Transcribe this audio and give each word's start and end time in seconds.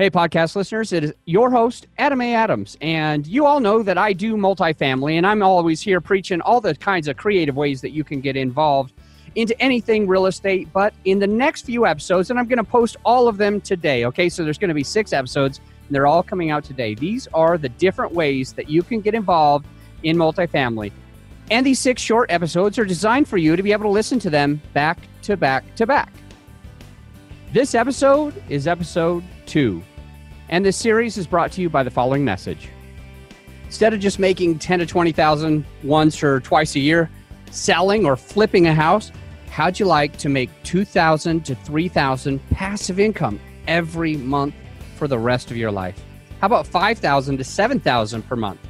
Hey, 0.00 0.08
podcast 0.08 0.56
listeners, 0.56 0.94
it 0.94 1.04
is 1.04 1.12
your 1.26 1.50
host, 1.50 1.86
Adam 1.98 2.22
A. 2.22 2.34
Adams. 2.34 2.74
And 2.80 3.26
you 3.26 3.44
all 3.44 3.60
know 3.60 3.82
that 3.82 3.98
I 3.98 4.14
do 4.14 4.34
multifamily, 4.34 5.16
and 5.16 5.26
I'm 5.26 5.42
always 5.42 5.82
here 5.82 6.00
preaching 6.00 6.40
all 6.40 6.58
the 6.58 6.74
kinds 6.74 7.06
of 7.06 7.18
creative 7.18 7.54
ways 7.54 7.82
that 7.82 7.90
you 7.90 8.02
can 8.02 8.22
get 8.22 8.34
involved 8.34 8.94
into 9.34 9.60
anything 9.60 10.08
real 10.08 10.24
estate. 10.24 10.72
But 10.72 10.94
in 11.04 11.18
the 11.18 11.26
next 11.26 11.66
few 11.66 11.84
episodes, 11.84 12.30
and 12.30 12.38
I'm 12.38 12.48
going 12.48 12.56
to 12.56 12.64
post 12.64 12.96
all 13.04 13.28
of 13.28 13.36
them 13.36 13.60
today, 13.60 14.06
okay? 14.06 14.30
So 14.30 14.42
there's 14.42 14.56
going 14.56 14.70
to 14.70 14.74
be 14.74 14.84
six 14.84 15.12
episodes, 15.12 15.58
and 15.58 15.94
they're 15.94 16.06
all 16.06 16.22
coming 16.22 16.50
out 16.50 16.64
today. 16.64 16.94
These 16.94 17.28
are 17.34 17.58
the 17.58 17.68
different 17.68 18.14
ways 18.14 18.54
that 18.54 18.70
you 18.70 18.82
can 18.82 19.02
get 19.02 19.14
involved 19.14 19.66
in 20.02 20.16
multifamily. 20.16 20.92
And 21.50 21.66
these 21.66 21.78
six 21.78 22.00
short 22.00 22.30
episodes 22.30 22.78
are 22.78 22.86
designed 22.86 23.28
for 23.28 23.36
you 23.36 23.54
to 23.54 23.62
be 23.62 23.72
able 23.72 23.84
to 23.84 23.90
listen 23.90 24.18
to 24.20 24.30
them 24.30 24.62
back 24.72 24.98
to 25.24 25.36
back 25.36 25.74
to 25.74 25.86
back. 25.86 26.10
This 27.52 27.74
episode 27.74 28.42
is 28.48 28.66
episode 28.66 29.24
two. 29.44 29.82
And 30.50 30.64
this 30.64 30.76
series 30.76 31.16
is 31.16 31.28
brought 31.28 31.52
to 31.52 31.62
you 31.62 31.70
by 31.70 31.84
the 31.84 31.90
following 31.90 32.24
message. 32.24 32.68
Instead 33.66 33.94
of 33.94 34.00
just 34.00 34.18
making 34.18 34.58
10 34.58 34.80
to 34.80 34.86
20,000 34.86 35.64
once 35.84 36.24
or 36.24 36.40
twice 36.40 36.74
a 36.74 36.80
year 36.80 37.08
selling 37.52 38.04
or 38.04 38.16
flipping 38.16 38.66
a 38.66 38.74
house, 38.74 39.12
how'd 39.48 39.78
you 39.78 39.86
like 39.86 40.16
to 40.16 40.28
make 40.28 40.50
2,000 40.64 41.44
to 41.44 41.54
3,000 41.54 42.50
passive 42.50 42.98
income 42.98 43.38
every 43.68 44.16
month 44.16 44.54
for 44.96 45.06
the 45.06 45.18
rest 45.18 45.52
of 45.52 45.56
your 45.56 45.70
life? 45.70 46.02
How 46.40 46.46
about 46.46 46.66
5,000 46.66 47.38
to 47.38 47.44
7,000 47.44 48.22
per 48.22 48.34
month? 48.34 48.60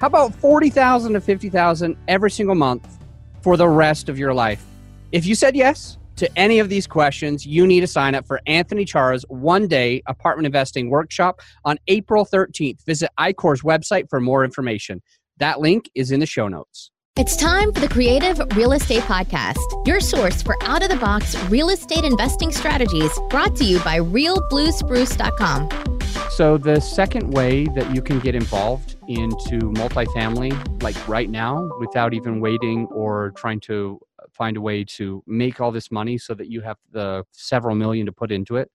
How 0.00 0.06
about 0.06 0.34
40,000 0.36 1.12
to 1.12 1.20
50,000 1.20 1.96
every 2.08 2.30
single 2.30 2.54
month 2.54 2.98
for 3.42 3.58
the 3.58 3.68
rest 3.68 4.08
of 4.08 4.18
your 4.18 4.32
life? 4.32 4.64
If 5.12 5.26
you 5.26 5.34
said 5.34 5.54
yes, 5.54 5.98
to 6.20 6.30
any 6.38 6.58
of 6.58 6.68
these 6.68 6.86
questions, 6.86 7.46
you 7.46 7.66
need 7.66 7.80
to 7.80 7.86
sign 7.86 8.14
up 8.14 8.26
for 8.26 8.42
Anthony 8.46 8.84
Chara's 8.84 9.24
one 9.28 9.66
day 9.66 10.02
apartment 10.06 10.44
investing 10.44 10.90
workshop 10.90 11.40
on 11.64 11.78
April 11.88 12.26
13th. 12.26 12.84
Visit 12.84 13.08
iCore's 13.18 13.62
website 13.62 14.04
for 14.10 14.20
more 14.20 14.44
information. 14.44 15.00
That 15.38 15.60
link 15.60 15.90
is 15.94 16.10
in 16.10 16.20
the 16.20 16.26
show 16.26 16.46
notes. 16.46 16.90
It's 17.16 17.36
time 17.36 17.72
for 17.72 17.80
the 17.80 17.88
Creative 17.88 18.38
Real 18.54 18.72
Estate 18.72 19.02
Podcast, 19.04 19.86
your 19.86 20.00
source 20.00 20.42
for 20.42 20.62
out 20.62 20.82
of 20.82 20.90
the 20.90 20.96
box 20.96 21.34
real 21.44 21.70
estate 21.70 22.04
investing 22.04 22.52
strategies 22.52 23.10
brought 23.30 23.56
to 23.56 23.64
you 23.64 23.80
by 23.80 23.98
realbluespruce.com. 23.98 25.70
So, 26.30 26.58
the 26.58 26.80
second 26.80 27.32
way 27.32 27.66
that 27.74 27.94
you 27.94 28.02
can 28.02 28.20
get 28.20 28.34
involved 28.34 28.96
into 29.08 29.58
multifamily, 29.72 30.82
like 30.82 31.08
right 31.08 31.28
now, 31.28 31.68
without 31.80 32.14
even 32.14 32.40
waiting 32.40 32.86
or 32.86 33.32
trying 33.36 33.60
to 33.60 33.98
find 34.40 34.56
a 34.56 34.60
way 34.70 34.82
to 34.82 35.22
make 35.26 35.60
all 35.60 35.70
this 35.70 35.90
money 35.90 36.16
so 36.16 36.32
that 36.32 36.48
you 36.48 36.62
have 36.62 36.78
the 36.92 37.22
several 37.32 37.76
million 37.76 38.06
to 38.06 38.12
put 38.12 38.32
into 38.32 38.56
it. 38.56 38.70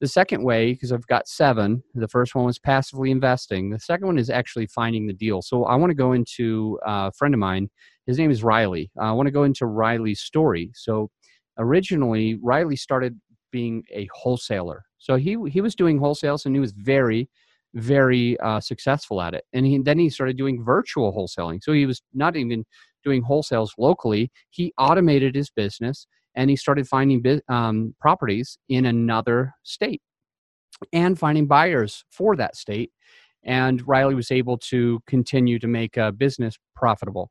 The 0.00 0.06
second 0.06 0.44
way, 0.44 0.72
because 0.72 0.92
I've 0.92 1.06
got 1.08 1.26
seven, 1.26 1.82
the 1.94 2.06
first 2.16 2.34
one 2.36 2.44
was 2.44 2.60
passively 2.60 3.10
investing. 3.10 3.70
The 3.70 3.80
second 3.80 4.06
one 4.06 4.18
is 4.18 4.30
actually 4.30 4.66
finding 4.68 5.06
the 5.06 5.12
deal. 5.12 5.42
So 5.42 5.64
I 5.64 5.74
want 5.74 5.90
to 5.90 5.94
go 5.94 6.12
into 6.12 6.78
uh, 6.86 7.10
a 7.10 7.12
friend 7.12 7.34
of 7.34 7.40
mine. 7.40 7.68
His 8.06 8.18
name 8.18 8.30
is 8.30 8.44
Riley. 8.44 8.90
I 9.00 9.12
want 9.12 9.26
to 9.26 9.32
go 9.32 9.44
into 9.44 9.66
Riley's 9.66 10.20
story. 10.20 10.70
So 10.74 11.10
originally, 11.58 12.38
Riley 12.40 12.76
started 12.76 13.18
being 13.50 13.82
a 13.92 14.08
wholesaler. 14.12 14.84
So 14.98 15.16
he 15.16 15.36
he 15.48 15.60
was 15.60 15.74
doing 15.74 15.98
wholesales 15.98 16.46
and 16.46 16.54
he 16.54 16.60
was 16.60 16.72
very 16.72 17.28
very 17.74 18.38
uh, 18.40 18.60
successful 18.60 19.20
at 19.20 19.34
it. 19.34 19.44
And 19.52 19.66
he, 19.66 19.78
then 19.78 19.98
he 19.98 20.08
started 20.08 20.36
doing 20.36 20.64
virtual 20.64 21.12
wholesaling. 21.12 21.60
So 21.62 21.72
he 21.72 21.86
was 21.86 22.00
not 22.12 22.36
even 22.36 22.64
doing 23.04 23.22
wholesales 23.22 23.70
locally. 23.78 24.30
He 24.50 24.72
automated 24.78 25.34
his 25.34 25.50
business 25.50 26.06
and 26.34 26.50
he 26.50 26.56
started 26.56 26.88
finding 26.88 27.40
um, 27.48 27.94
properties 28.00 28.58
in 28.68 28.86
another 28.86 29.54
state 29.62 30.02
and 30.92 31.18
finding 31.18 31.46
buyers 31.46 32.04
for 32.10 32.36
that 32.36 32.56
state. 32.56 32.90
And 33.44 33.86
Riley 33.86 34.14
was 34.14 34.30
able 34.30 34.58
to 34.58 35.00
continue 35.06 35.58
to 35.58 35.66
make 35.68 35.96
a 35.96 36.10
business 36.10 36.56
profitable. 36.74 37.30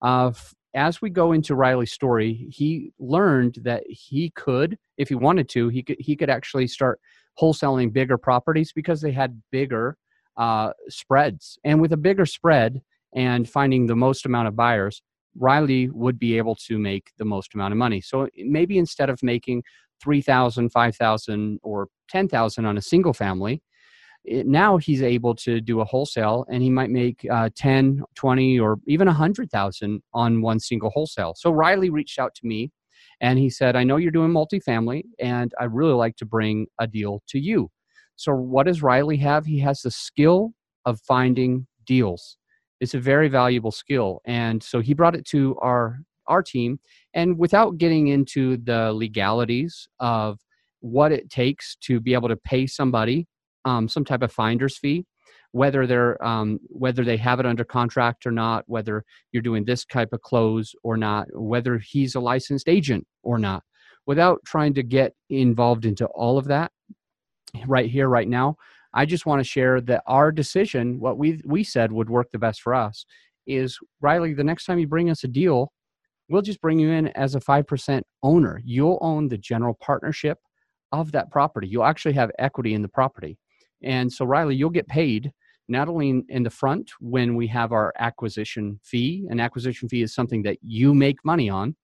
Uh, 0.00 0.32
as 0.74 1.02
we 1.02 1.10
go 1.10 1.32
into 1.32 1.54
Riley's 1.54 1.92
story, 1.92 2.48
he 2.50 2.92
learned 2.98 3.58
that 3.62 3.82
he 3.88 4.30
could, 4.30 4.78
if 4.96 5.08
he 5.08 5.14
wanted 5.14 5.48
to, 5.50 5.68
he 5.68 5.82
could 5.82 5.96
he 5.98 6.14
could 6.14 6.30
actually 6.30 6.68
start 6.68 7.00
wholesaling 7.40 7.92
bigger 7.92 8.18
properties 8.18 8.72
because 8.72 9.00
they 9.00 9.12
had 9.12 9.42
bigger 9.50 9.96
uh, 10.36 10.72
spreads. 10.88 11.58
And 11.64 11.80
with 11.80 11.92
a 11.92 11.96
bigger 11.96 12.26
spread 12.26 12.80
and 13.14 13.48
finding 13.48 13.86
the 13.86 13.96
most 13.96 14.26
amount 14.26 14.48
of 14.48 14.56
buyers, 14.56 15.02
Riley 15.36 15.88
would 15.90 16.18
be 16.18 16.36
able 16.36 16.54
to 16.66 16.78
make 16.78 17.12
the 17.18 17.24
most 17.24 17.54
amount 17.54 17.72
of 17.72 17.78
money. 17.78 18.00
So 18.00 18.28
maybe 18.36 18.78
instead 18.78 19.10
of 19.10 19.22
making 19.22 19.62
3,000, 20.02 20.70
5,000, 20.70 21.60
or 21.62 21.88
10,000 22.08 22.64
on 22.64 22.78
a 22.78 22.82
single 22.82 23.12
family, 23.12 23.62
it, 24.24 24.46
now 24.46 24.76
he's 24.76 25.02
able 25.02 25.34
to 25.36 25.60
do 25.60 25.80
a 25.80 25.84
wholesale 25.84 26.44
and 26.50 26.62
he 26.62 26.70
might 26.70 26.90
make 26.90 27.26
uh, 27.30 27.50
10, 27.56 28.02
20, 28.14 28.60
or 28.60 28.78
even 28.86 29.06
100,000 29.06 30.02
on 30.14 30.42
one 30.42 30.60
single 30.60 30.90
wholesale. 30.90 31.34
So 31.36 31.50
Riley 31.50 31.90
reached 31.90 32.18
out 32.18 32.34
to 32.36 32.46
me 32.46 32.70
and 33.20 33.38
he 33.38 33.50
said, 33.50 33.76
I 33.76 33.84
know 33.84 33.96
you're 33.96 34.12
doing 34.12 34.30
multifamily, 34.30 35.02
and 35.18 35.52
I'd 35.60 35.72
really 35.72 35.94
like 35.94 36.16
to 36.16 36.26
bring 36.26 36.66
a 36.78 36.86
deal 36.86 37.22
to 37.28 37.38
you. 37.38 37.70
So, 38.16 38.32
what 38.32 38.66
does 38.66 38.82
Riley 38.82 39.16
have? 39.18 39.46
He 39.46 39.58
has 39.60 39.82
the 39.82 39.90
skill 39.90 40.52
of 40.84 41.00
finding 41.00 41.66
deals. 41.84 42.37
It's 42.80 42.94
a 42.94 43.00
very 43.00 43.28
valuable 43.28 43.72
skill. 43.72 44.20
And 44.24 44.62
so 44.62 44.80
he 44.80 44.94
brought 44.94 45.14
it 45.14 45.24
to 45.26 45.56
our 45.60 46.00
our 46.26 46.42
team 46.42 46.78
and 47.14 47.38
without 47.38 47.78
getting 47.78 48.08
into 48.08 48.58
the 48.58 48.92
legalities 48.92 49.88
of 49.98 50.38
what 50.80 51.10
it 51.10 51.30
takes 51.30 51.74
to 51.76 52.00
be 52.00 52.12
able 52.12 52.28
to 52.28 52.36
pay 52.36 52.66
somebody 52.66 53.26
um, 53.64 53.88
some 53.88 54.04
type 54.04 54.20
of 54.20 54.30
finder's 54.30 54.76
fee 54.76 55.06
whether 55.52 55.86
they're 55.86 56.22
um, 56.24 56.58
whether 56.68 57.04
they 57.04 57.16
have 57.16 57.40
it 57.40 57.46
under 57.46 57.64
contract 57.64 58.26
or 58.26 58.30
not, 58.30 58.64
whether 58.66 59.04
you're 59.32 59.42
doing 59.42 59.64
this 59.64 59.84
type 59.84 60.12
of 60.12 60.20
close 60.20 60.74
or 60.82 60.96
not, 60.96 61.26
whether 61.32 61.78
he's 61.78 62.14
a 62.14 62.20
licensed 62.20 62.68
agent 62.68 63.06
or 63.22 63.38
not, 63.38 63.62
without 64.06 64.40
trying 64.44 64.74
to 64.74 64.82
get 64.82 65.14
involved 65.30 65.84
into 65.84 66.06
all 66.06 66.38
of 66.38 66.46
that 66.46 66.70
right 67.66 67.90
here, 67.90 68.08
right 68.08 68.28
now. 68.28 68.56
I 68.94 69.04
just 69.04 69.26
want 69.26 69.40
to 69.40 69.44
share 69.44 69.80
that 69.82 70.02
our 70.06 70.32
decision, 70.32 70.98
what 71.00 71.18
we 71.18 71.40
we 71.44 71.64
said 71.64 71.92
would 71.92 72.10
work 72.10 72.30
the 72.30 72.38
best 72.38 72.62
for 72.62 72.74
us, 72.74 73.04
is 73.46 73.78
Riley. 74.00 74.34
The 74.34 74.44
next 74.44 74.64
time 74.64 74.78
you 74.78 74.86
bring 74.86 75.10
us 75.10 75.24
a 75.24 75.28
deal, 75.28 75.72
we'll 76.28 76.42
just 76.42 76.60
bring 76.60 76.78
you 76.78 76.90
in 76.90 77.08
as 77.08 77.34
a 77.34 77.40
five 77.40 77.66
percent 77.66 78.06
owner. 78.22 78.60
You'll 78.64 78.98
own 79.00 79.28
the 79.28 79.38
general 79.38 79.76
partnership 79.80 80.38
of 80.92 81.12
that 81.12 81.30
property. 81.30 81.68
You'll 81.68 81.84
actually 81.84 82.14
have 82.14 82.30
equity 82.38 82.74
in 82.74 82.82
the 82.82 82.88
property. 82.88 83.38
And 83.82 84.12
so, 84.12 84.24
Riley, 84.24 84.56
you'll 84.56 84.70
get 84.70 84.88
paid 84.88 85.32
not 85.68 85.88
only 85.88 86.22
in 86.28 86.42
the 86.42 86.50
front 86.50 86.90
when 86.98 87.36
we 87.36 87.46
have 87.48 87.72
our 87.72 87.92
acquisition 87.98 88.80
fee, 88.82 89.26
an 89.28 89.38
acquisition 89.38 89.88
fee 89.88 90.02
is 90.02 90.14
something 90.14 90.42
that 90.42 90.56
you 90.62 90.94
make 90.94 91.22
money 91.24 91.50
on. 91.50 91.76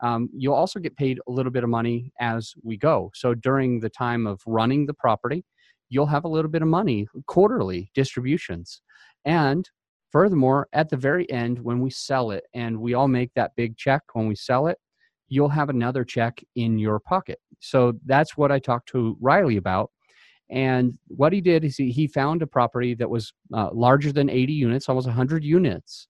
Um, 0.00 0.28
you'll 0.36 0.54
also 0.54 0.80
get 0.80 0.96
paid 0.96 1.18
a 1.26 1.30
little 1.30 1.52
bit 1.52 1.64
of 1.64 1.70
money 1.70 2.12
as 2.20 2.52
we 2.62 2.76
go. 2.76 3.10
So 3.14 3.34
during 3.34 3.80
the 3.80 3.88
time 3.88 4.26
of 4.26 4.42
running 4.46 4.84
the 4.84 4.94
property, 4.94 5.44
you'll 5.92 6.06
have 6.06 6.24
a 6.24 6.28
little 6.28 6.50
bit 6.50 6.62
of 6.62 6.68
money, 6.68 7.06
quarterly 7.26 7.90
distributions. 7.94 8.82
And 9.24 9.68
furthermore, 10.10 10.68
at 10.72 10.88
the 10.88 10.96
very 10.96 11.30
end, 11.30 11.58
when 11.58 11.80
we 11.80 11.90
sell 11.90 12.30
it 12.30 12.44
and 12.54 12.80
we 12.80 12.94
all 12.94 13.08
make 13.08 13.32
that 13.34 13.52
big 13.56 13.76
check 13.76 14.02
when 14.14 14.26
we 14.26 14.34
sell 14.34 14.66
it, 14.66 14.78
you'll 15.28 15.48
have 15.48 15.70
another 15.70 16.04
check 16.04 16.42
in 16.56 16.78
your 16.78 17.00
pocket. 17.00 17.38
So 17.60 17.94
that's 18.06 18.36
what 18.36 18.52
I 18.52 18.58
talked 18.58 18.88
to 18.90 19.16
Riley 19.20 19.56
about 19.56 19.90
and 20.52 20.98
what 21.08 21.32
he 21.32 21.40
did 21.40 21.64
is 21.64 21.78
he, 21.78 21.90
he 21.90 22.06
found 22.06 22.42
a 22.42 22.46
property 22.46 22.94
that 22.96 23.08
was 23.08 23.32
uh, 23.54 23.70
larger 23.72 24.12
than 24.12 24.28
80 24.28 24.52
units, 24.52 24.86
almost 24.86 25.06
100 25.06 25.42
units. 25.42 26.08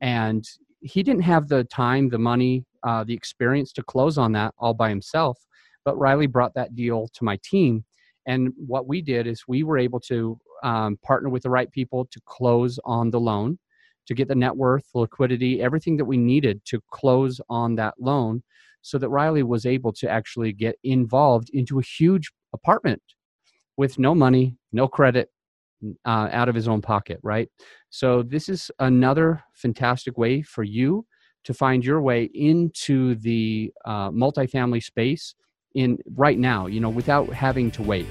And 0.00 0.44
he 0.80 1.04
didn't 1.04 1.22
have 1.22 1.46
the 1.46 1.62
time, 1.62 2.08
the 2.08 2.18
money, 2.18 2.64
uh, 2.82 3.04
the 3.04 3.14
experience 3.14 3.72
to 3.74 3.84
close 3.84 4.18
on 4.18 4.32
that 4.32 4.52
all 4.58 4.74
by 4.74 4.88
himself. 4.88 5.38
But 5.84 5.96
Riley 5.96 6.26
brought 6.26 6.54
that 6.54 6.74
deal 6.74 7.08
to 7.14 7.24
my 7.24 7.38
team. 7.44 7.84
And 8.26 8.52
what 8.56 8.86
we 8.86 9.02
did 9.02 9.26
is 9.26 9.44
we 9.46 9.62
were 9.62 9.78
able 9.78 10.00
to 10.00 10.38
um, 10.62 10.98
partner 11.02 11.28
with 11.28 11.42
the 11.42 11.50
right 11.50 11.70
people 11.70 12.06
to 12.10 12.20
close 12.26 12.78
on 12.84 13.10
the 13.10 13.20
loan, 13.20 13.58
to 14.06 14.14
get 14.14 14.28
the 14.28 14.34
net 14.34 14.56
worth, 14.56 14.84
liquidity, 14.94 15.60
everything 15.60 15.96
that 15.96 16.04
we 16.04 16.16
needed 16.16 16.64
to 16.66 16.80
close 16.90 17.40
on 17.48 17.74
that 17.76 17.94
loan 17.98 18.42
so 18.82 18.98
that 18.98 19.08
Riley 19.08 19.42
was 19.42 19.64
able 19.66 19.92
to 19.94 20.08
actually 20.10 20.52
get 20.52 20.76
involved 20.84 21.50
into 21.52 21.78
a 21.78 21.82
huge 21.82 22.30
apartment 22.52 23.02
with 23.76 23.98
no 23.98 24.14
money, 24.14 24.56
no 24.72 24.86
credit, 24.86 25.30
uh, 26.04 26.28
out 26.32 26.48
of 26.48 26.54
his 26.54 26.68
own 26.68 26.80
pocket, 26.80 27.18
right? 27.22 27.48
So 27.90 28.22
this 28.22 28.48
is 28.48 28.70
another 28.78 29.42
fantastic 29.54 30.16
way 30.16 30.42
for 30.42 30.62
you 30.62 31.06
to 31.44 31.54
find 31.54 31.84
your 31.84 32.00
way 32.00 32.24
into 32.34 33.16
the 33.16 33.72
uh, 33.84 34.10
multifamily 34.10 34.82
space 34.82 35.34
in 35.74 35.98
right 36.14 36.38
now, 36.38 36.66
you 36.66 36.80
know, 36.80 36.88
without 36.88 37.28
having 37.32 37.70
to 37.72 37.82
wait. 37.82 38.06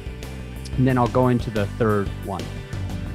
And 0.78 0.88
then 0.88 0.98
I'll 0.98 1.08
go 1.08 1.28
into 1.30 1.50
the 1.50 1.66
third 1.66 2.08
one. 2.26 2.44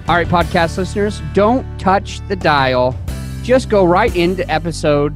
All 0.08 0.14
right, 0.14 0.26
podcast 0.26 0.78
listeners, 0.78 1.20
don't 1.34 1.66
touch 1.78 2.26
the 2.28 2.36
dial. 2.36 2.98
Just 3.42 3.68
go 3.68 3.84
right 3.84 4.14
into 4.16 4.48
episode 4.50 5.14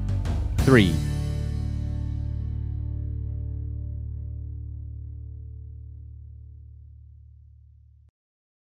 three. 0.58 0.94